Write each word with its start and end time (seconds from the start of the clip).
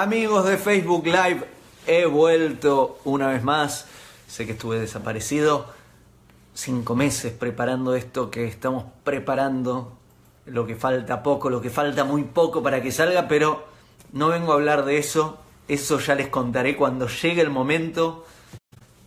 Amigos 0.00 0.46
de 0.46 0.58
Facebook 0.58 1.04
Live, 1.06 1.40
he 1.84 2.06
vuelto 2.06 3.00
una 3.04 3.26
vez 3.26 3.42
más. 3.42 3.86
Sé 4.28 4.46
que 4.46 4.52
estuve 4.52 4.78
desaparecido 4.78 5.66
cinco 6.54 6.94
meses 6.94 7.32
preparando 7.32 7.96
esto 7.96 8.30
que 8.30 8.44
estamos 8.44 8.84
preparando. 9.02 9.98
Lo 10.46 10.68
que 10.68 10.76
falta 10.76 11.24
poco, 11.24 11.50
lo 11.50 11.60
que 11.60 11.70
falta 11.70 12.04
muy 12.04 12.22
poco 12.22 12.62
para 12.62 12.80
que 12.80 12.92
salga, 12.92 13.26
pero 13.26 13.66
no 14.12 14.28
vengo 14.28 14.52
a 14.52 14.54
hablar 14.54 14.84
de 14.84 14.98
eso. 14.98 15.40
Eso 15.66 15.98
ya 15.98 16.14
les 16.14 16.28
contaré 16.28 16.76
cuando 16.76 17.08
llegue 17.08 17.42
el 17.42 17.50
momento. 17.50 18.24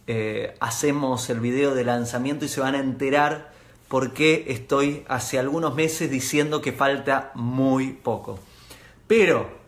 Eh, 0.07 0.55
hacemos 0.59 1.29
el 1.29 1.39
video 1.39 1.73
de 1.73 1.85
lanzamiento 1.85 2.43
y 2.43 2.49
se 2.49 2.59
van 2.59 2.75
a 2.75 2.79
enterar 2.79 3.53
por 3.87 4.11
qué 4.11 4.43
estoy 4.49 5.05
hace 5.07 5.39
algunos 5.39 5.73
meses 5.73 6.11
diciendo 6.11 6.61
que 6.61 6.73
falta 6.73 7.31
muy 7.33 7.93
poco. 7.93 8.39
Pero 9.07 9.60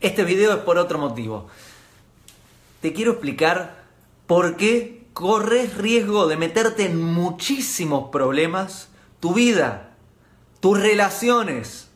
este 0.00 0.24
video 0.24 0.52
es 0.52 0.58
por 0.58 0.78
otro 0.78 0.98
motivo. 0.98 1.48
Te 2.80 2.92
quiero 2.92 3.12
explicar 3.12 3.84
por 4.26 4.56
qué 4.56 5.06
corres 5.12 5.76
riesgo 5.76 6.28
de 6.28 6.36
meterte 6.36 6.86
en 6.86 7.02
muchísimos 7.02 8.10
problemas, 8.10 8.88
tu 9.18 9.34
vida, 9.34 9.96
tus 10.60 10.80
relaciones, 10.80 11.88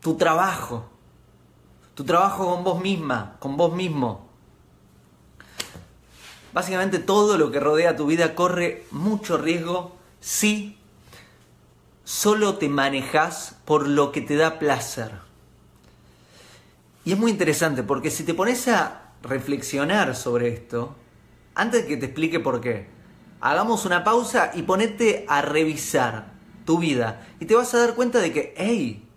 tu 0.00 0.16
trabajo, 0.16 0.88
tu 1.94 2.04
trabajo 2.04 2.54
con 2.54 2.64
vos 2.64 2.80
misma, 2.80 3.36
con 3.40 3.56
vos 3.58 3.74
mismo. 3.74 4.28
Básicamente 6.52 6.98
todo 6.98 7.36
lo 7.36 7.50
que 7.50 7.60
rodea 7.60 7.96
tu 7.96 8.06
vida 8.06 8.34
corre 8.34 8.86
mucho 8.90 9.36
riesgo 9.36 9.96
si 10.20 10.78
solo 12.04 12.56
te 12.56 12.68
manejas 12.68 13.56
por 13.64 13.86
lo 13.86 14.10
que 14.10 14.20
te 14.20 14.36
da 14.36 14.58
placer. 14.58 15.29
Y 17.10 17.14
es 17.14 17.18
muy 17.18 17.32
interesante 17.32 17.82
porque 17.82 18.08
si 18.08 18.22
te 18.22 18.34
pones 18.34 18.68
a 18.68 19.14
reflexionar 19.24 20.14
sobre 20.14 20.46
esto, 20.46 20.94
antes 21.56 21.82
de 21.82 21.88
que 21.88 21.96
te 21.96 22.06
explique 22.06 22.38
por 22.38 22.60
qué, 22.60 22.86
hagamos 23.40 23.84
una 23.84 24.04
pausa 24.04 24.52
y 24.54 24.62
ponete 24.62 25.26
a 25.28 25.42
revisar 25.42 26.34
tu 26.64 26.78
vida 26.78 27.26
y 27.40 27.46
te 27.46 27.56
vas 27.56 27.74
a 27.74 27.80
dar 27.80 27.96
cuenta 27.96 28.20
de 28.20 28.32
que, 28.32 28.54
hey, 28.56 29.08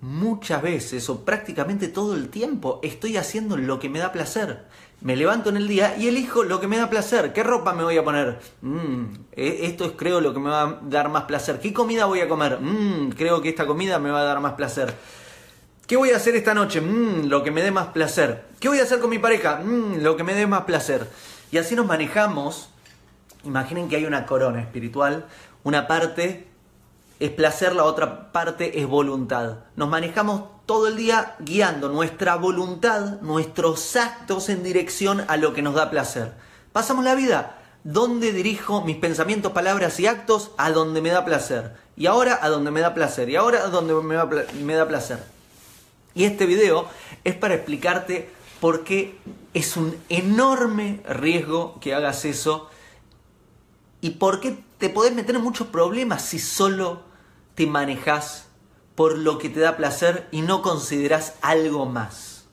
muchas 0.00 0.62
veces 0.62 1.10
o 1.10 1.22
prácticamente 1.22 1.88
todo 1.88 2.14
el 2.14 2.30
tiempo 2.30 2.80
estoy 2.82 3.18
haciendo 3.18 3.58
lo 3.58 3.78
que 3.78 3.90
me 3.90 3.98
da 3.98 4.10
placer. 4.10 4.64
Me 5.02 5.16
levanto 5.16 5.50
en 5.50 5.58
el 5.58 5.68
día 5.68 5.98
y 5.98 6.08
elijo 6.08 6.44
lo 6.44 6.60
que 6.60 6.66
me 6.66 6.78
da 6.78 6.88
placer. 6.88 7.34
¿Qué 7.34 7.42
ropa 7.42 7.74
me 7.74 7.84
voy 7.84 7.98
a 7.98 8.04
poner? 8.04 8.38
Mm, 8.62 9.04
e, 9.32 9.66
esto 9.66 9.84
es 9.84 9.92
creo 9.98 10.22
lo 10.22 10.32
que 10.32 10.40
me 10.40 10.48
va 10.48 10.62
a 10.62 10.80
dar 10.84 11.10
más 11.10 11.24
placer. 11.24 11.60
¿Qué 11.60 11.74
comida 11.74 12.06
voy 12.06 12.20
a 12.20 12.28
comer? 12.28 12.58
Mm, 12.58 13.10
creo 13.10 13.42
que 13.42 13.50
esta 13.50 13.66
comida 13.66 13.98
me 13.98 14.10
va 14.10 14.22
a 14.22 14.24
dar 14.24 14.40
más 14.40 14.54
placer. 14.54 14.94
¿Qué 15.86 15.94
voy 15.96 16.10
a 16.10 16.16
hacer 16.16 16.34
esta 16.34 16.52
noche? 16.52 16.80
Mm, 16.80 17.28
lo 17.28 17.44
que 17.44 17.52
me 17.52 17.62
dé 17.62 17.70
más 17.70 17.88
placer. 17.88 18.44
¿Qué 18.58 18.68
voy 18.68 18.80
a 18.80 18.82
hacer 18.82 18.98
con 18.98 19.08
mi 19.08 19.20
pareja? 19.20 19.60
Mm, 19.62 20.02
lo 20.02 20.16
que 20.16 20.24
me 20.24 20.34
dé 20.34 20.44
más 20.44 20.64
placer. 20.64 21.08
Y 21.52 21.58
así 21.58 21.76
nos 21.76 21.86
manejamos. 21.86 22.70
Imaginen 23.44 23.88
que 23.88 23.94
hay 23.94 24.04
una 24.04 24.26
corona 24.26 24.60
espiritual. 24.60 25.26
Una 25.62 25.86
parte 25.86 26.48
es 27.20 27.30
placer, 27.30 27.72
la 27.76 27.84
otra 27.84 28.32
parte 28.32 28.80
es 28.80 28.86
voluntad. 28.88 29.58
Nos 29.76 29.88
manejamos 29.88 30.42
todo 30.66 30.88
el 30.88 30.96
día 30.96 31.36
guiando 31.38 31.88
nuestra 31.88 32.34
voluntad, 32.34 33.20
nuestros 33.20 33.94
actos 33.94 34.48
en 34.48 34.64
dirección 34.64 35.24
a 35.28 35.36
lo 35.36 35.54
que 35.54 35.62
nos 35.62 35.74
da 35.76 35.88
placer. 35.88 36.32
Pasamos 36.72 37.04
la 37.04 37.14
vida. 37.14 37.58
¿Dónde 37.84 38.32
dirijo 38.32 38.82
mis 38.82 38.96
pensamientos, 38.96 39.52
palabras 39.52 40.00
y 40.00 40.08
actos? 40.08 40.50
A 40.58 40.72
donde 40.72 41.00
me 41.00 41.10
da 41.10 41.24
placer. 41.24 41.76
Y 41.96 42.06
ahora 42.06 42.40
a 42.42 42.48
donde 42.48 42.72
me 42.72 42.80
da 42.80 42.92
placer. 42.92 43.30
Y 43.30 43.36
ahora 43.36 43.60
a 43.60 43.68
donde 43.68 43.94
me, 43.94 44.16
me 44.64 44.74
da 44.74 44.88
placer. 44.88 45.35
Y 46.16 46.24
este 46.24 46.46
video 46.46 46.88
es 47.24 47.34
para 47.34 47.54
explicarte 47.54 48.30
por 48.58 48.84
qué 48.84 49.18
es 49.52 49.76
un 49.76 49.94
enorme 50.08 51.02
riesgo 51.06 51.78
que 51.78 51.94
hagas 51.94 52.24
eso 52.24 52.70
y 54.00 54.10
por 54.10 54.40
qué 54.40 54.58
te 54.78 54.88
podés 54.88 55.14
meter 55.14 55.36
en 55.36 55.42
muchos 55.42 55.68
problemas 55.68 56.22
si 56.22 56.38
solo 56.38 57.02
te 57.54 57.66
manejas 57.66 58.48
por 58.94 59.18
lo 59.18 59.36
que 59.36 59.50
te 59.50 59.60
da 59.60 59.76
placer 59.76 60.26
y 60.32 60.40
no 60.40 60.62
consideras 60.62 61.34
algo 61.42 61.84
más. 61.84 62.46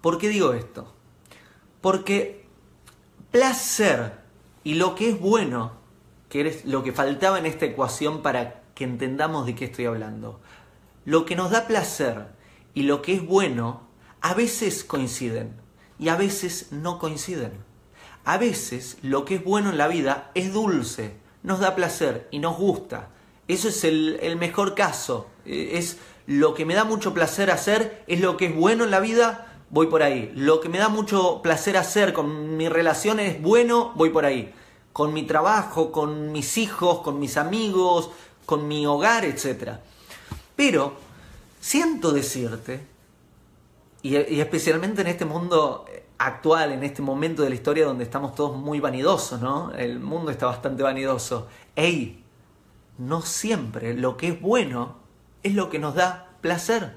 ¿Por 0.00 0.18
qué 0.18 0.28
digo 0.28 0.52
esto? 0.52 0.94
Porque 1.80 2.46
placer 3.32 4.20
y 4.62 4.74
lo 4.74 4.94
que 4.94 5.10
es 5.10 5.18
bueno, 5.18 5.72
que 6.28 6.46
es 6.46 6.64
lo 6.64 6.84
que 6.84 6.92
faltaba 6.92 7.40
en 7.40 7.46
esta 7.46 7.66
ecuación 7.66 8.22
para 8.22 8.62
que 8.76 8.84
entendamos 8.84 9.46
de 9.46 9.56
qué 9.56 9.64
estoy 9.64 9.86
hablando 9.86 10.38
lo 11.08 11.24
que 11.24 11.36
nos 11.36 11.50
da 11.50 11.66
placer 11.66 12.26
y 12.74 12.82
lo 12.82 13.00
que 13.00 13.14
es 13.14 13.24
bueno 13.24 13.80
a 14.20 14.34
veces 14.34 14.84
coinciden 14.84 15.54
y 15.98 16.10
a 16.10 16.16
veces 16.16 16.70
no 16.70 16.98
coinciden. 16.98 17.52
A 18.26 18.36
veces 18.36 18.98
lo 19.00 19.24
que 19.24 19.36
es 19.36 19.44
bueno 19.44 19.70
en 19.70 19.78
la 19.78 19.88
vida 19.88 20.30
es 20.34 20.52
dulce, 20.52 21.16
nos 21.42 21.60
da 21.60 21.74
placer 21.74 22.28
y 22.30 22.40
nos 22.40 22.58
gusta. 22.58 23.08
Eso 23.48 23.70
es 23.70 23.84
el, 23.84 24.36
mejor 24.38 24.74
caso. 24.74 25.28
Eh, 25.46 25.78
es 25.78 25.96
lo 26.26 26.52
que 26.52 26.66
me 26.66 26.74
da 26.74 26.84
mucho 26.84 27.14
placer 27.14 27.50
hacer, 27.50 28.04
es 28.06 28.20
lo 28.20 28.36
que 28.36 28.44
es 28.44 28.54
bueno 28.54 28.84
en 28.84 28.90
la 28.90 29.00
vida, 29.00 29.62
voy 29.70 29.86
por 29.86 30.02
ahí. 30.02 30.30
Lo 30.34 30.60
que 30.60 30.68
me 30.68 30.76
da 30.76 30.90
mucho 30.90 31.40
placer 31.40 31.78
hacer 31.78 32.12
con 32.12 32.58
mi 32.58 32.68
relación 32.68 33.18
es 33.18 33.40
bueno, 33.40 33.94
voy 33.94 34.10
por 34.10 34.26
ahí. 34.26 34.52
Con 34.92 35.14
mi 35.14 35.22
trabajo, 35.22 35.90
con 35.90 36.32
mis 36.32 36.58
hijos, 36.58 36.98
con 36.98 37.18
mis 37.18 37.38
amigos, 37.38 38.10
con 38.44 38.68
mi 38.68 38.86
hogar, 38.86 39.24
etc. 39.24 39.78
Pero 40.58 40.92
siento 41.60 42.10
decirte, 42.10 42.84
y, 44.02 44.16
especialmente 44.16 45.02
en 45.02 45.06
este 45.06 45.24
mundo 45.24 45.84
actual, 46.18 46.72
en 46.72 46.82
este 46.82 47.00
momento 47.00 47.44
de 47.44 47.50
la 47.50 47.54
historia 47.54 47.86
donde 47.86 48.02
estamos 48.02 48.34
todos 48.34 48.56
muy 48.56 48.80
vanidosos, 48.80 49.40
¿no? 49.40 49.72
El 49.72 50.00
mundo 50.00 50.32
está 50.32 50.46
bastante 50.46 50.82
vanidoso. 50.82 51.46
¡Ey! 51.76 52.24
No 52.98 53.22
siempre 53.22 53.94
lo 53.94 54.16
que 54.16 54.30
es 54.30 54.40
bueno 54.40 54.96
es 55.44 55.54
lo 55.54 55.70
que 55.70 55.78
nos 55.78 55.94
da 55.94 56.30
placer. 56.40 56.96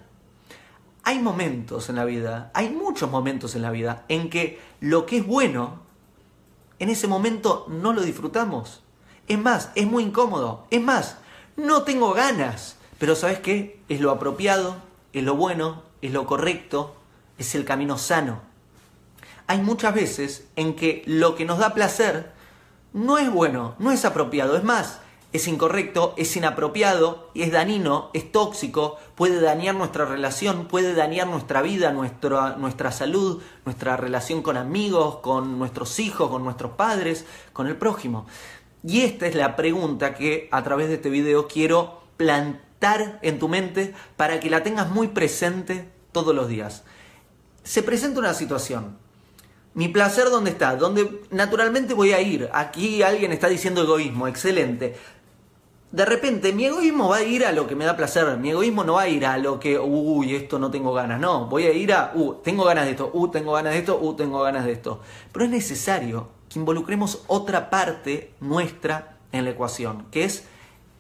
Hay 1.04 1.20
momentos 1.20 1.88
en 1.88 1.98
la 1.98 2.06
vida, 2.06 2.50
hay 2.56 2.72
muchos 2.72 3.12
momentos 3.12 3.54
en 3.54 3.62
la 3.62 3.70
vida 3.70 4.06
en 4.08 4.32
que 4.32 4.60
lo 4.80 5.06
que 5.06 5.18
es 5.18 5.28
bueno, 5.28 5.82
en 6.80 6.90
ese 6.90 7.06
momento 7.06 7.68
no 7.70 7.94
lo 7.94 8.02
disfrutamos. 8.02 8.82
Es 9.28 9.38
más, 9.38 9.70
es 9.76 9.86
muy 9.86 10.02
incómodo. 10.02 10.66
Es 10.72 10.82
más, 10.82 11.18
no 11.58 11.84
tengo 11.84 12.12
ganas. 12.14 12.81
Pero 13.02 13.16
¿sabes 13.16 13.40
qué? 13.40 13.80
Es 13.90 14.00
lo 14.00 14.12
apropiado, 14.12 14.76
es 15.12 15.24
lo 15.24 15.34
bueno, 15.34 15.82
es 16.04 16.12
lo 16.12 16.28
correcto, 16.28 16.96
es 17.40 17.56
el 17.56 17.66
camino 17.66 17.98
sano. 17.98 18.44
Hay 19.48 19.60
muchas 19.60 19.96
veces 19.96 20.48
en 20.56 20.76
que 20.76 21.02
lo 21.08 21.34
que 21.34 21.44
nos 21.44 21.58
da 21.58 21.74
placer 21.74 22.32
no 22.94 23.18
es 23.18 23.32
bueno, 23.32 23.74
no 23.80 23.92
es 23.92 24.06
apropiado, 24.06 24.56
es 24.56 24.64
más, 24.64 25.00
es 25.34 25.48
incorrecto, 25.48 26.14
es 26.16 26.36
inapropiado, 26.36 27.32
es 27.34 27.52
dañino, 27.52 28.12
es 28.14 28.32
tóxico, 28.32 28.98
puede 29.16 29.42
dañar 29.42 29.74
nuestra 29.74 30.06
relación, 30.06 30.68
puede 30.68 30.94
dañar 30.94 31.26
nuestra 31.26 31.64
vida, 31.64 31.92
nuestra 31.92 32.92
salud, 32.92 33.42
nuestra 33.66 33.98
relación 33.98 34.44
con 34.44 34.58
amigos, 34.58 35.16
con 35.24 35.58
nuestros 35.58 36.00
hijos, 36.00 36.30
con 36.30 36.44
nuestros 36.44 36.74
padres, 36.74 37.26
con 37.52 37.66
el 37.66 37.78
prójimo. 37.78 38.28
Y 38.84 39.02
esta 39.02 39.26
es 39.26 39.34
la 39.34 39.56
pregunta 39.56 40.14
que 40.14 40.50
a 40.52 40.64
través 40.64 40.88
de 40.88 40.94
este 40.96 41.10
video 41.10 41.48
quiero 41.48 42.04
plantear 42.18 42.70
en 43.22 43.38
tu 43.38 43.48
mente 43.48 43.94
para 44.18 44.40
que 44.40 44.50
la 44.50 44.64
tengas 44.64 44.90
muy 44.90 45.10
presente 45.10 45.88
todos 46.12 46.34
los 46.34 46.48
días. 46.48 46.84
Se 47.64 47.84
presenta 47.84 48.20
una 48.20 48.34
situación. 48.34 48.98
Mi 49.74 49.88
placer, 49.88 50.30
¿dónde 50.30 50.52
está? 50.52 50.76
Donde 50.76 51.22
naturalmente 51.30 51.94
voy 51.94 52.12
a 52.12 52.22
ir. 52.22 52.50
Aquí 52.52 53.04
alguien 53.04 53.32
está 53.32 53.48
diciendo 53.48 53.84
egoísmo, 53.84 54.28
excelente. 54.28 54.96
De 55.92 56.06
repente, 56.06 56.54
mi 56.54 56.66
egoísmo 56.66 57.10
va 57.10 57.18
a 57.18 57.24
ir 57.24 57.46
a 57.46 57.52
lo 57.52 57.68
que 57.68 57.76
me 57.76 57.86
da 57.86 57.96
placer. 57.96 58.38
Mi 58.38 58.50
egoísmo 58.50 58.84
no 58.84 58.94
va 58.94 59.04
a 59.04 59.08
ir 59.08 59.26
a 59.26 59.38
lo 59.38 59.60
que, 59.60 59.78
uy, 59.78 60.36
esto 60.36 60.58
no 60.58 60.72
tengo 60.72 60.92
ganas. 60.92 61.20
No, 61.20 61.46
voy 61.48 61.66
a 61.66 61.74
ir 61.74 61.94
a, 61.94 62.12
uh, 62.16 62.36
tengo 62.44 62.64
ganas 62.64 62.86
de 62.86 62.92
esto, 62.92 63.12
uh, 63.14 63.28
tengo 63.30 63.54
ganas 63.54 63.74
de 63.74 63.80
esto, 63.80 64.00
uh, 64.02 64.16
tengo 64.16 64.42
ganas 64.42 64.66
de 64.66 64.72
esto. 64.72 65.02
Pero 65.32 65.46
es 65.46 65.52
necesario 65.52 66.30
que 66.50 66.58
involucremos 66.58 67.24
otra 67.28 67.70
parte 67.70 68.34
nuestra 68.40 69.18
en 69.32 69.46
la 69.46 69.52
ecuación, 69.52 70.08
que 70.12 70.24
es 70.24 70.46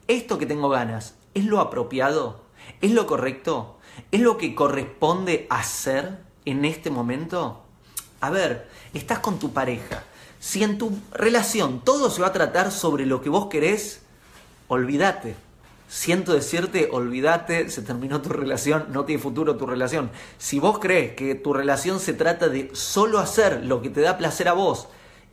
esto 0.08 0.38
que 0.38 0.46
tengo 0.46 0.70
ganas, 0.70 1.16
¿Es 1.34 1.46
lo 1.46 1.62
apropiado? 1.62 2.42
¿Es 2.82 2.92
lo 2.92 3.08
correcto? 3.08 3.78
¿Es 4.12 4.20
lo 4.20 4.38
que 4.38 4.54
corresponde 4.54 5.48
hacer 5.50 6.18
en 6.44 6.66
este 6.66 6.90
momento? 6.90 7.64
A 8.20 8.30
ver, 8.30 8.68
estás 8.94 9.20
con 9.20 9.40
tu 9.40 9.54
pareja. 9.54 10.04
Si 10.40 10.64
en 10.64 10.78
tu 10.78 10.92
relación 11.12 11.82
todo 11.86 12.10
se 12.10 12.22
va 12.22 12.28
a 12.28 12.34
tratar 12.34 12.72
sobre 12.72 13.06
lo 13.06 13.22
que 13.22 13.30
vos 13.30 13.48
querés, 13.48 14.02
olvídate. 14.68 15.36
Siento 15.88 16.34
decirte, 16.34 16.90
olvídate, 16.92 17.70
se 17.70 17.82
terminó 17.82 18.22
tu 18.22 18.30
relación, 18.30 18.88
no 18.92 19.06
tiene 19.06 19.22
futuro 19.22 19.56
tu 19.56 19.66
relación. 19.66 20.12
Si 20.38 20.60
vos 20.60 20.80
crees 20.80 21.14
que 21.16 21.36
tu 21.36 21.54
relación 21.54 22.00
se 22.00 22.14
trata 22.14 22.50
de 22.50 22.72
solo 22.74 23.20
hacer 23.20 23.66
lo 23.66 23.82
que 23.82 23.90
te 23.90 24.02
da 24.02 24.18
placer 24.18 24.48
a 24.50 24.54
vos 24.54 24.88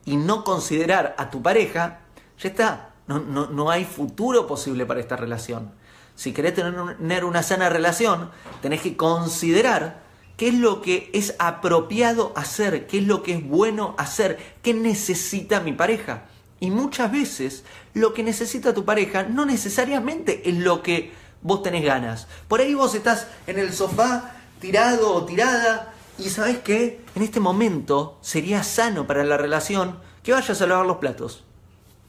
y 0.05 0.17
no 0.17 0.45
considerar 0.45 1.15
a 1.19 1.31
tu 1.31 1.43
pareja, 1.43 2.01
ya 2.39 2.49
está, 2.49 2.91
no, 3.07 3.19
no, 3.19 3.47
no 3.47 3.71
hay 3.71 3.85
futuro 3.85 4.47
posible 4.47 4.87
para 4.87 5.01
esta 5.01 5.17
relación. 5.17 5.73
Si 6.19 6.33
querés 6.33 6.53
tener 6.53 7.25
una 7.25 7.45
sana 7.45 7.69
relación, 7.69 8.33
tenés 8.61 8.81
que 8.81 8.97
considerar 8.97 10.03
qué 10.37 10.49
es 10.49 10.55
lo 10.55 10.83
que 10.83 11.11
es 11.15 11.37
apropiado 11.39 12.33
hacer, 12.35 12.89
qué 12.89 12.99
es 12.99 13.07
lo 13.07 13.23
que 13.23 13.35
es 13.35 13.49
bueno 13.49 13.95
hacer, 13.99 14.37
qué 14.61 14.75
necesita 14.75 15.61
mi 15.61 15.75
pareja. 15.75 16.25
Y 16.59 16.73
muchas 16.73 17.13
veces 17.13 17.63
lo 17.95 18.15
que 18.15 18.25
necesita 18.25 18.75
tu 18.75 18.85
pareja 18.85 19.23
no 19.23 19.47
necesariamente 19.47 20.51
es 20.51 20.57
lo 20.57 20.83
que 20.83 21.13
vos 21.41 21.63
tenés 21.63 21.85
ganas. 21.85 22.27
Por 22.49 22.61
ahí 22.61 22.75
vos 22.75 22.97
estás 22.97 23.29
en 23.47 23.61
el 23.61 23.73
sofá 23.73 24.33
tirado 24.61 25.15
o 25.15 25.25
tirada 25.25 25.95
y 26.19 26.31
sabes 26.31 26.59
que 26.59 27.01
en 27.15 27.23
este 27.23 27.39
momento 27.39 28.19
sería 28.23 28.65
sano 28.65 29.07
para 29.07 29.23
la 29.23 29.37
relación 29.37 30.01
que 30.25 30.33
vayas 30.33 30.61
a 30.61 30.67
lavar 30.67 30.85
los 30.85 30.97
platos. 30.97 31.45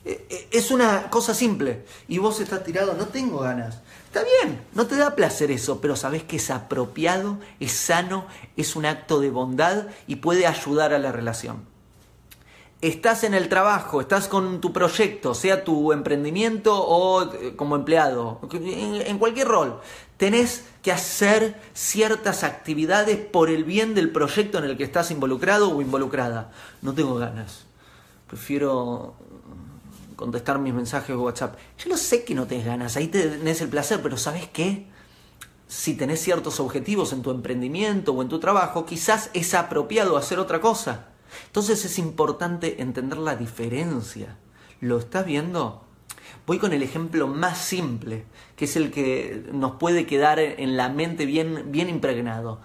E, 0.04 0.26
e, 0.30 0.58
es 0.58 0.72
una 0.72 1.12
cosa 1.12 1.36
simple 1.36 1.86
y 2.08 2.18
vos 2.18 2.40
estás 2.40 2.64
tirado, 2.64 2.96
no 2.96 3.06
tengo 3.10 3.40
ganas. 3.42 3.82
Está 4.10 4.24
bien, 4.42 4.60
no 4.74 4.88
te 4.88 4.96
da 4.96 5.16
placer 5.16 5.52
eso, 5.52 5.82
pero 5.82 5.96
sabes 5.96 6.24
que 6.24 6.38
es 6.38 6.50
apropiado, 6.50 7.38
es 7.60 7.74
sano, 7.74 8.26
es 8.58 8.76
un 8.76 8.88
acto 8.88 9.20
de 9.20 9.30
bondad 9.30 9.86
y 10.08 10.16
puede 10.16 10.48
ayudar 10.48 10.94
a 10.94 11.00
la 11.00 11.12
relación 11.12 11.70
estás 12.82 13.24
en 13.24 13.34
el 13.34 13.50
trabajo, 13.50 14.00
estás 14.02 14.28
con 14.28 14.62
tu 14.62 14.72
proyecto, 14.72 15.34
sea 15.34 15.64
tu 15.64 15.92
emprendimiento 15.92 16.82
o 16.82 17.34
eh, 17.34 17.54
como 17.56 17.76
empleado, 17.76 18.40
en, 18.54 19.20
cualquier 19.20 19.48
rol, 19.48 19.82
tenés 20.18 20.66
que 20.82 20.92
hacer 20.92 21.60
ciertas 21.74 22.44
actividades 22.44 23.18
por 23.18 23.50
el 23.50 23.64
bien 23.64 23.96
del 23.96 24.12
proyecto 24.12 24.60
en 24.60 24.66
el 24.66 24.78
que 24.78 24.86
estás 24.86 25.12
involucrado 25.12 25.76
o 25.76 25.82
involucrada. 25.82 26.52
No 26.82 26.94
tengo 26.94 27.16
ganas. 27.16 27.66
Prefiero 28.28 29.16
contestar 30.20 30.60
mis 30.60 30.74
mensajes 30.74 31.08
de 31.08 31.16
WhatsApp. 31.16 31.56
Yo 31.78 31.90
lo 31.90 31.96
sé 31.96 32.26
que 32.26 32.36
no 32.36 32.46
tenés 32.46 32.66
ganas, 32.66 32.98
ahí 32.98 33.08
tenés 33.08 33.62
el 33.62 33.70
placer, 33.70 34.02
pero 34.04 34.18
¿sabes 34.18 34.50
qué? 34.50 34.86
Si 35.70 35.94
tenés 35.94 36.20
ciertos 36.20 36.60
objetivos 36.60 37.14
en 37.14 37.22
tu 37.22 37.32
emprendimiento 37.32 38.12
o 38.12 38.22
en 38.22 38.28
tu 38.28 38.38
trabajo, 38.38 38.86
quizás 38.86 39.30
es 39.34 39.54
apropiado 39.54 40.18
hacer 40.18 40.38
otra 40.38 40.60
cosa. 40.60 41.08
Entonces 41.46 41.86
es 41.86 41.98
importante 42.00 42.82
entender 42.82 43.18
la 43.18 43.38
diferencia. 43.38 44.36
¿Lo 44.82 45.00
estás 45.00 45.26
viendo? 45.26 45.86
Voy 46.46 46.60
con 46.60 46.74
el 46.74 46.84
ejemplo 46.84 47.30
más 47.30 47.58
simple, 47.58 48.26
que 48.58 48.66
es 48.66 48.76
el 48.76 48.92
que 48.92 49.46
nos 49.54 49.74
puede 49.78 50.06
quedar 50.06 50.40
en 50.40 50.76
la 50.76 50.90
mente 50.90 51.26
bien, 51.26 51.72
bien 51.72 51.88
impregnado. 51.88 52.60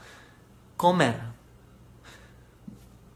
Comer. 0.77 1.34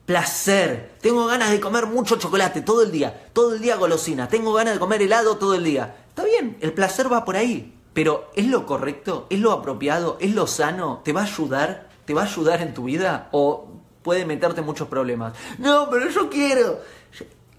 Placer. 0.08 0.92
Tengo 1.02 1.26
ganas 1.26 1.50
de 1.50 1.60
comer 1.60 1.84
mucho 1.84 2.16
chocolate 2.16 2.62
todo 2.62 2.82
el 2.82 2.90
día. 2.90 3.28
Todo 3.34 3.52
el 3.54 3.60
día 3.60 3.76
golosina. 3.76 4.26
Tengo 4.26 4.54
ganas 4.54 4.72
de 4.72 4.80
comer 4.80 5.02
helado 5.02 5.36
todo 5.36 5.54
el 5.54 5.64
día. 5.64 5.96
Está 6.08 6.24
bien, 6.24 6.56
el 6.62 6.72
placer 6.72 7.12
va 7.12 7.26
por 7.26 7.36
ahí. 7.36 7.74
Pero 7.92 8.30
¿es 8.34 8.46
lo 8.46 8.64
correcto? 8.64 9.26
¿Es 9.28 9.38
lo 9.38 9.52
apropiado? 9.52 10.16
¿Es 10.18 10.34
lo 10.34 10.46
sano? 10.46 11.02
¿Te 11.04 11.12
va 11.12 11.20
a 11.20 11.24
ayudar? 11.24 11.90
¿Te 12.06 12.14
va 12.14 12.22
a 12.22 12.24
ayudar 12.24 12.62
en 12.62 12.72
tu 12.72 12.84
vida? 12.84 13.28
¿O 13.32 13.68
puede 14.02 14.24
meterte 14.24 14.62
muchos 14.62 14.88
problemas. 14.88 15.34
No, 15.58 15.90
pero 15.90 16.08
yo 16.08 16.30
quiero. 16.30 16.80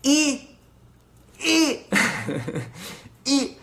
Y. 0.02 0.50
Y. 1.40 1.82
y. 3.26 3.58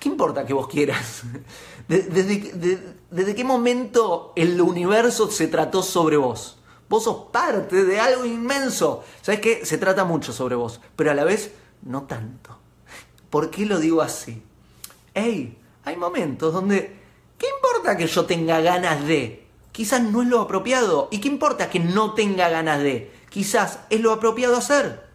¿Qué 0.00 0.08
importa 0.08 0.44
que 0.44 0.52
vos 0.52 0.66
quieras? 0.66 1.22
¿Desde, 1.86 2.96
desde 3.08 3.34
qué 3.36 3.44
momento 3.44 4.32
el 4.34 4.60
universo 4.60 5.30
se 5.30 5.46
trató 5.46 5.84
sobre 5.84 6.16
vos? 6.16 6.59
Vos 6.90 7.04
sos 7.04 7.30
parte 7.32 7.84
de 7.84 7.98
algo 7.98 8.26
inmenso. 8.26 9.02
¿Sabes 9.22 9.40
qué? 9.40 9.64
Se 9.64 9.78
trata 9.78 10.04
mucho 10.04 10.34
sobre 10.34 10.56
vos, 10.56 10.82
pero 10.94 11.10
a 11.10 11.14
la 11.14 11.24
vez 11.24 11.52
no 11.80 12.02
tanto. 12.02 12.58
¿Por 13.30 13.48
qué 13.50 13.64
lo 13.64 13.78
digo 13.78 14.02
así? 14.02 14.42
Hey, 15.14 15.56
hay 15.84 15.96
momentos 15.96 16.52
donde. 16.52 17.00
¿Qué 17.38 17.46
importa 17.56 17.96
que 17.96 18.06
yo 18.06 18.26
tenga 18.26 18.60
ganas 18.60 19.06
de? 19.06 19.40
quizás 19.72 20.02
no 20.02 20.22
es 20.22 20.28
lo 20.28 20.40
apropiado. 20.40 21.08
¿Y 21.10 21.20
qué 21.20 21.28
importa 21.28 21.70
que 21.70 21.80
no 21.80 22.14
tenga 22.14 22.48
ganas 22.48 22.80
de? 22.80 23.12
Quizás 23.30 23.80
es 23.88 24.00
lo 24.00 24.12
apropiado 24.12 24.56
hacer. 24.56 25.08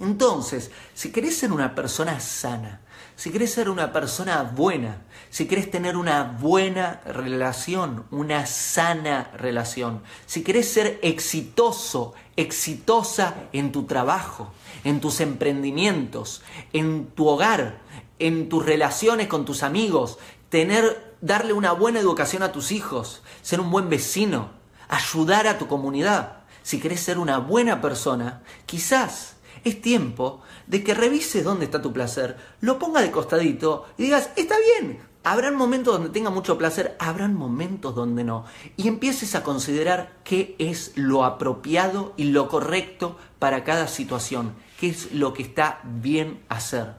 Entonces, 0.00 0.70
si 0.94 1.10
querés 1.10 1.38
ser 1.38 1.52
una 1.52 1.74
persona 1.74 2.20
sana, 2.20 2.82
si 3.16 3.30
querés 3.30 3.52
ser 3.52 3.70
una 3.70 3.92
persona 3.92 4.42
buena, 4.42 5.02
si 5.30 5.46
querés 5.46 5.70
tener 5.70 5.96
una 5.96 6.22
buena 6.22 7.00
relación, 7.06 8.04
una 8.10 8.46
sana 8.46 9.30
relación, 9.36 10.02
si 10.26 10.42
querés 10.42 10.72
ser 10.72 10.98
exitoso, 11.02 12.14
exitosa 12.36 13.34
en 13.52 13.72
tu 13.72 13.84
trabajo, 13.84 14.52
en 14.84 15.00
tus 15.00 15.20
emprendimientos, 15.20 16.42
en 16.72 17.06
tu 17.06 17.26
hogar, 17.26 17.80
en 18.18 18.48
tus 18.48 18.64
relaciones 18.64 19.28
con 19.28 19.44
tus 19.44 19.62
amigos, 19.62 20.18
tener 20.48 21.16
darle 21.20 21.52
una 21.52 21.72
buena 21.72 22.00
educación 22.00 22.42
a 22.42 22.52
tus 22.52 22.72
hijos, 22.72 23.22
ser 23.42 23.60
un 23.60 23.70
buen 23.70 23.88
vecino, 23.88 24.50
ayudar 24.88 25.46
a 25.46 25.58
tu 25.58 25.66
comunidad. 25.66 26.38
Si 26.62 26.80
querés 26.80 27.00
ser 27.00 27.18
una 27.18 27.38
buena 27.38 27.80
persona, 27.80 28.42
quizás 28.66 29.35
es 29.66 29.82
tiempo 29.82 30.42
de 30.68 30.84
que 30.84 30.94
revises 30.94 31.42
dónde 31.42 31.64
está 31.64 31.82
tu 31.82 31.92
placer, 31.92 32.36
lo 32.60 32.78
ponga 32.78 33.00
de 33.02 33.10
costadito 33.10 33.84
y 33.98 34.04
digas, 34.04 34.30
está 34.36 34.54
bien, 34.58 35.00
habrán 35.24 35.56
momentos 35.56 35.94
donde 35.94 36.10
tenga 36.10 36.30
mucho 36.30 36.56
placer, 36.56 36.96
habrán 37.00 37.34
momentos 37.34 37.96
donde 37.96 38.22
no. 38.22 38.44
Y 38.76 38.86
empieces 38.86 39.34
a 39.34 39.42
considerar 39.42 40.12
qué 40.22 40.54
es 40.60 40.92
lo 40.94 41.24
apropiado 41.24 42.14
y 42.16 42.24
lo 42.24 42.48
correcto 42.48 43.16
para 43.40 43.64
cada 43.64 43.88
situación, 43.88 44.54
qué 44.78 44.88
es 44.88 45.12
lo 45.12 45.34
que 45.34 45.42
está 45.42 45.80
bien 45.82 46.40
hacer. 46.48 46.94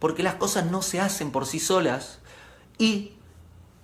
Porque 0.00 0.24
las 0.24 0.34
cosas 0.34 0.68
no 0.68 0.82
se 0.82 1.00
hacen 1.00 1.30
por 1.30 1.46
sí 1.46 1.60
solas 1.60 2.18
y 2.78 3.12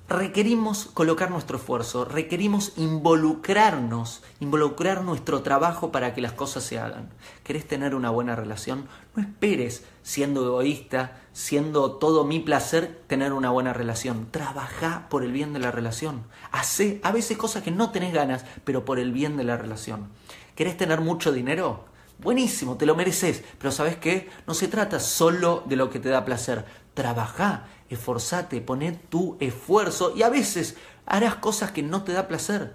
requerimos 0.09 0.87
colocar 0.87 1.31
nuestro 1.31 1.59
esfuerzo, 1.59 2.07
requerimos 2.07 2.73
involucrarnos, 2.77 4.23
involucrar 4.41 5.05
nuestro 5.05 5.43
trabajo 5.43 5.93
para 5.93 6.15
que 6.15 6.23
las 6.23 6.33
cosas 6.33 6.65
se 6.65 6.79
hagan. 6.79 7.11
¿Querés 7.45 7.69
tener 7.69 7.95
una 7.95 8.09
buena 8.09 8.35
relación? 8.35 8.89
No 9.15 9.23
esperes, 9.23 9.85
siendo 10.03 10.47
egoísta, 10.47 11.21
siendo 11.33 11.93
todo 11.93 12.25
mi 12.25 12.41
placer, 12.41 13.03
tener 13.07 13.35
una 13.35 13.51
buena 13.51 13.75
relación. 13.75 14.29
Trabaja 14.31 15.09
por 15.11 15.25
el 15.25 15.33
bien 15.33 15.53
de 15.53 15.59
la 15.59 15.71
relación. 15.71 16.25
Hacé 16.53 17.01
a 17.03 17.13
veces 17.13 17.37
cosas 17.37 17.63
que 17.63 17.71
no 17.71 17.91
tenés 17.91 18.15
ganas, 18.15 18.47
pero 18.65 18.87
por 18.87 18.99
el 18.99 19.13
bien 19.13 19.37
de 19.37 19.45
la 19.45 19.59
relación. 19.59 20.09
¿Querés 20.55 20.79
tener 20.79 21.03
mucho 21.03 21.33
dinero? 21.33 21.85
Buenísimo, 22.21 22.77
te 22.77 22.85
lo 22.85 22.97
mereces, 22.97 23.45
pero 23.59 23.71
¿sabes 23.71 23.97
qué? 23.97 24.29
No 24.45 24.53
se 24.53 24.67
trata 24.67 24.99
solo 24.99 25.63
de 25.67 25.77
lo 25.77 25.89
que 25.89 26.01
te 26.01 26.09
da 26.09 26.25
placer. 26.25 26.65
Trabaja 26.99 27.69
esforzate, 27.89 28.61
poné 28.61 28.91
tu 28.91 29.37
esfuerzo 29.39 30.17
y 30.17 30.25
a 30.25 30.29
veces 30.31 30.75
harás 31.07 31.37
cosas 31.37 31.71
que 31.71 31.81
no 31.81 32.03
te 32.03 32.13
da 32.13 32.27
placer. 32.27 32.75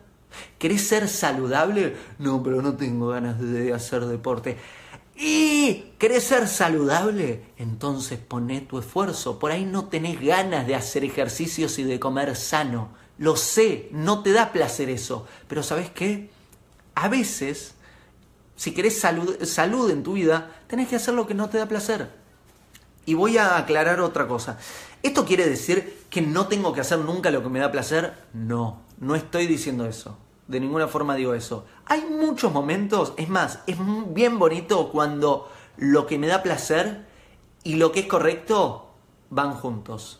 ¿Querés 0.59 0.87
ser 0.87 1.09
saludable? 1.09 1.97
No, 2.19 2.41
pero 2.41 2.61
no 2.61 2.77
tengo 2.77 3.09
ganas 3.09 3.41
de 3.41 3.73
hacer 3.73 4.05
deporte. 4.05 4.55
¿Y 5.17 5.91
querés 5.99 6.23
ser 6.23 6.47
saludable? 6.47 7.47
Entonces 7.57 8.17
poné 8.17 8.61
tu 8.61 8.79
esfuerzo. 8.79 9.39
Por 9.39 9.51
ahí 9.51 9.65
no 9.65 9.89
tenés 9.89 10.21
ganas 10.21 10.67
de 10.67 10.75
hacer 10.75 11.03
ejercicios 11.03 11.77
y 11.77 11.83
de 11.83 11.99
comer 11.99 12.37
sano. 12.37 12.91
Lo 13.17 13.35
sé, 13.35 13.89
no 13.91 14.23
te 14.23 14.31
da 14.31 14.53
placer 14.53 14.89
eso. 14.89 15.27
Pero 15.49 15.63
¿sabes 15.63 15.89
qué? 15.89 16.29
A 16.95 17.09
veces, 17.09 17.75
si 18.55 18.73
querés 18.73 18.97
salud, 19.01 19.43
salud 19.43 19.91
en 19.91 20.01
tu 20.01 20.13
vida, 20.13 20.49
tenés 20.67 20.87
que 20.87 20.95
hacer 20.95 21.13
lo 21.13 21.27
que 21.27 21.33
no 21.33 21.49
te 21.49 21.57
da 21.57 21.65
placer. 21.65 22.22
Y 23.05 23.13
voy 23.15 23.37
a 23.37 23.57
aclarar 23.57 23.99
otra 23.99 24.27
cosa. 24.27 24.57
¿Esto 25.01 25.25
quiere 25.25 25.47
decir 25.47 26.05
que 26.09 26.21
no 26.21 26.47
tengo 26.47 26.73
que 26.73 26.81
hacer 26.81 26.99
nunca 26.99 27.31
lo 27.31 27.43
que 27.43 27.49
me 27.49 27.59
da 27.59 27.71
placer? 27.71 28.13
No, 28.33 28.81
no 28.99 29.15
estoy 29.15 29.47
diciendo 29.47 29.85
eso. 29.85 30.17
De 30.47 30.59
ninguna 30.59 30.87
forma 30.87 31.15
digo 31.15 31.33
eso. 31.33 31.65
Hay 31.85 32.01
muchos 32.01 32.53
momentos, 32.53 33.13
es 33.17 33.29
más, 33.29 33.59
es 33.67 33.77
bien 34.07 34.39
bonito 34.39 34.89
cuando 34.91 35.49
lo 35.77 36.05
que 36.07 36.17
me 36.17 36.27
da 36.27 36.43
placer 36.43 37.05
y 37.63 37.75
lo 37.75 37.91
que 37.91 38.01
es 38.01 38.07
correcto 38.07 38.93
van 39.29 39.53
juntos. 39.53 40.19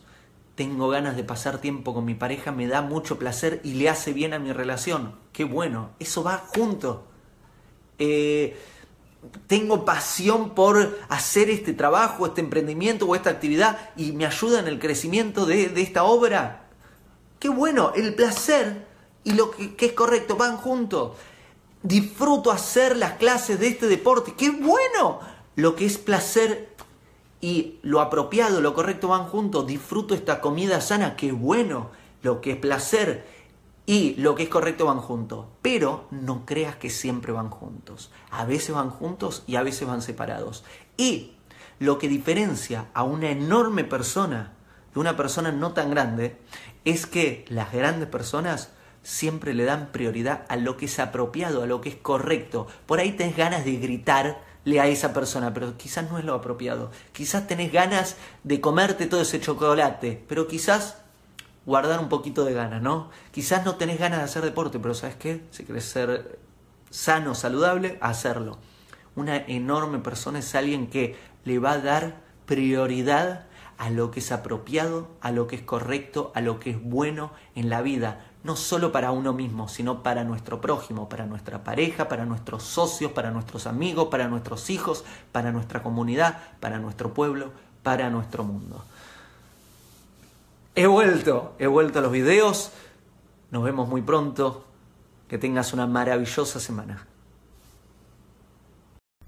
Tengo 0.55 0.89
ganas 0.89 1.15
de 1.15 1.23
pasar 1.23 1.59
tiempo 1.59 1.93
con 1.93 2.05
mi 2.05 2.13
pareja, 2.13 2.51
me 2.51 2.67
da 2.67 2.81
mucho 2.81 3.17
placer 3.17 3.59
y 3.63 3.73
le 3.73 3.89
hace 3.89 4.13
bien 4.13 4.33
a 4.33 4.39
mi 4.39 4.51
relación. 4.51 5.15
Qué 5.31 5.45
bueno, 5.45 5.91
eso 5.99 6.23
va 6.23 6.37
junto. 6.37 7.05
Eh, 7.99 8.57
tengo 9.47 9.85
pasión 9.85 10.51
por 10.51 10.97
hacer 11.09 11.49
este 11.49 11.73
trabajo, 11.73 12.25
este 12.25 12.41
emprendimiento 12.41 13.05
o 13.07 13.15
esta 13.15 13.29
actividad 13.29 13.91
y 13.95 14.11
me 14.11 14.25
ayuda 14.25 14.59
en 14.59 14.67
el 14.67 14.79
crecimiento 14.79 15.45
de, 15.45 15.71
esta 15.81 16.03
obra. 16.03 16.67
Qué 17.39 17.49
bueno, 17.49 17.91
el 17.95 18.15
placer 18.15 18.85
y 19.23 19.33
lo 19.33 19.51
que, 19.51 19.75
que, 19.75 19.87
es 19.87 19.93
correcto 19.93 20.35
van 20.35 20.57
juntos. 20.57 21.17
Disfruto 21.81 22.51
hacer 22.51 22.97
las 22.97 23.13
clases 23.13 23.59
de 23.59 23.67
este 23.67 23.87
deporte. 23.87 24.33
Qué 24.37 24.49
bueno. 24.49 25.19
Lo 25.55 25.75
que 25.75 25.85
es 25.85 25.97
placer 25.97 26.73
y 27.41 27.79
lo 27.83 28.01
apropiado, 28.01 28.61
lo 28.61 28.73
correcto 28.73 29.09
van 29.09 29.25
juntos. 29.25 29.67
Disfruto 29.67 30.15
esta 30.15 30.39
comida 30.41 30.81
sana. 30.81 31.15
Qué 31.15 31.31
bueno. 31.31 31.91
Lo 32.21 32.39
que 32.39 32.51
es 32.51 32.57
placer 32.57 33.25
y 33.85 34.15
lo 34.15 34.35
que 34.35 34.43
es 34.43 34.49
correcto 34.49 34.85
van 34.85 34.99
juntos. 34.99 35.47
Pero 35.61 36.07
no 36.11 36.45
creas 36.45 36.75
que 36.75 36.89
siempre 36.89 37.31
van 37.31 37.49
juntos. 37.49 38.11
A 38.31 38.45
veces 38.45 38.75
van 38.75 38.89
juntos 38.89 39.43
y 39.47 39.55
a 39.55 39.63
veces 39.63 39.87
van 39.87 40.01
separados. 40.01 40.63
Y 40.97 41.33
lo 41.79 41.97
que 41.97 42.07
diferencia 42.07 42.87
a 42.93 43.03
una 43.03 43.29
enorme 43.29 43.83
persona 43.83 44.53
de 44.93 44.99
una 44.99 45.17
persona 45.17 45.51
no 45.51 45.73
tan 45.73 45.89
grande 45.89 46.37
es 46.85 47.05
que 47.05 47.45
las 47.49 47.71
grandes 47.73 48.07
personas 48.07 48.69
siempre 49.01 49.53
le 49.53 49.65
dan 49.65 49.91
prioridad 49.91 50.45
a 50.49 50.55
lo 50.55 50.77
que 50.77 50.85
es 50.85 50.99
apropiado, 50.99 51.63
a 51.63 51.67
lo 51.67 51.81
que 51.81 51.89
es 51.89 51.95
correcto. 51.95 52.67
Por 52.85 52.99
ahí 52.99 53.11
tenés 53.13 53.35
ganas 53.35 53.65
de 53.65 53.75
gritarle 53.77 54.79
a 54.79 54.87
esa 54.87 55.13
persona, 55.13 55.53
pero 55.53 55.77
quizás 55.77 56.09
no 56.09 56.19
es 56.19 56.25
lo 56.25 56.33
apropiado. 56.33 56.91
Quizás 57.11 57.47
tenés 57.47 57.71
ganas 57.71 58.17
de 58.43 58.61
comerte 58.61 59.07
todo 59.07 59.21
ese 59.21 59.41
chocolate, 59.41 60.23
pero 60.27 60.47
quizás 60.47 61.02
guardar 61.65 61.99
un 61.99 62.09
poquito 62.09 62.45
de 62.45 62.53
ganas, 62.53 62.81
¿no? 62.81 63.09
Quizás 63.31 63.65
no 63.65 63.75
tenés 63.75 63.99
ganas 63.99 64.19
de 64.19 64.25
hacer 64.25 64.43
deporte, 64.43 64.79
pero 64.79 64.93
¿sabes 64.93 65.15
qué? 65.15 65.45
Si 65.51 65.63
querés 65.63 65.85
ser 65.85 66.39
sano, 66.89 67.35
saludable, 67.35 67.97
hacerlo. 68.01 68.57
Una 69.15 69.37
enorme 69.37 69.99
persona 69.99 70.39
es 70.39 70.55
alguien 70.55 70.87
que 70.87 71.15
le 71.45 71.59
va 71.59 71.73
a 71.73 71.79
dar 71.79 72.21
prioridad 72.45 73.45
a 73.77 73.89
lo 73.89 74.11
que 74.11 74.19
es 74.19 74.31
apropiado, 74.31 75.09
a 75.21 75.31
lo 75.31 75.47
que 75.47 75.55
es 75.55 75.61
correcto, 75.61 76.31
a 76.35 76.41
lo 76.41 76.59
que 76.59 76.71
es 76.71 76.81
bueno 76.81 77.31
en 77.55 77.69
la 77.69 77.81
vida, 77.81 78.25
no 78.43 78.55
solo 78.55 78.91
para 78.91 79.11
uno 79.11 79.33
mismo, 79.33 79.67
sino 79.67 80.03
para 80.03 80.23
nuestro 80.23 80.61
prójimo, 80.61 81.09
para 81.09 81.25
nuestra 81.25 81.63
pareja, 81.63 82.07
para 82.07 82.25
nuestros 82.25 82.63
socios, 82.63 83.11
para 83.11 83.31
nuestros 83.31 83.67
amigos, 83.67 84.09
para 84.09 84.27
nuestros 84.27 84.69
hijos, 84.69 85.03
para 85.31 85.51
nuestra 85.51 85.81
comunidad, 85.81 86.37
para 86.59 86.79
nuestro 86.79 87.13
pueblo, 87.13 87.51
para 87.81 88.09
nuestro 88.09 88.43
mundo. 88.43 88.83
He 90.75 90.87
vuelto, 90.87 91.53
he 91.59 91.67
vuelto 91.67 91.99
a 91.99 92.01
los 92.01 92.11
videos. 92.11 92.71
Nos 93.51 93.63
vemos 93.63 93.87
muy 93.87 94.01
pronto. 94.01 94.65
Que 95.27 95.37
tengas 95.37 95.73
una 95.73 95.87
maravillosa 95.87 96.59
semana. 96.59 97.07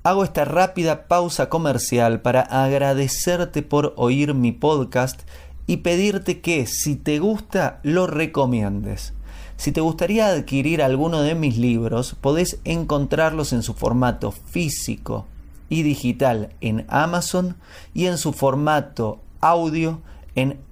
Hago 0.04 0.24
esta 0.24 0.46
rápida 0.46 1.08
pausa 1.08 1.50
comercial 1.50 2.22
para 2.22 2.42
agradecerte 2.42 3.64
por 3.64 3.94
oír 3.96 4.34
mi 4.34 4.52
podcast 4.52 5.22
y 5.68 5.78
pedirte 5.78 6.42
que 6.42 6.68
si 6.68 6.96
te 6.96 7.20
gusta 7.20 7.80
lo 7.82 8.06
recomiendes. 8.06 9.14
Si 9.58 9.72
te 9.72 9.82
gustaría 9.82 10.28
adquirir 10.28 10.84
alguno 10.84 11.22
de 11.22 11.34
mis 11.34 11.58
libros, 11.58 12.16
podés 12.20 12.60
encontrarlos 12.66 13.54
en 13.54 13.64
su 13.64 13.74
formato 13.74 14.32
físico 14.32 15.26
y 15.70 15.82
digital 15.84 16.50
en 16.62 16.86
Amazon 16.88 17.56
y 17.94 18.06
en 18.06 18.18
su 18.18 18.34
formato 18.34 19.22
audio 19.42 20.02
en 20.36 20.60